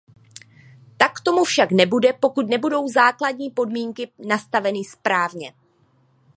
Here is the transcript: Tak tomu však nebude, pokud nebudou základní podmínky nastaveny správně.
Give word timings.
Tak 0.97 1.19
tomu 1.19 1.43
však 1.43 1.71
nebude, 1.71 2.13
pokud 2.13 2.49
nebudou 2.49 2.87
základní 2.87 3.49
podmínky 3.51 4.11
nastaveny 4.27 4.83
správně. 4.83 5.53